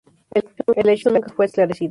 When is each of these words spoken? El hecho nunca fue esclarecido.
El 0.75 0.89
hecho 0.89 1.11
nunca 1.11 1.31
fue 1.31 1.45
esclarecido. 1.45 1.79